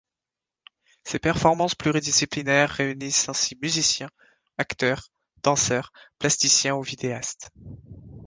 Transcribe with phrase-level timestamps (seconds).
[1.03, 4.09] Ces performances pluridisciplinaires réunissent ainsi musiciens,
[4.57, 5.11] acteurs,
[5.43, 7.51] danseurs, plasticiens ou vidéastes.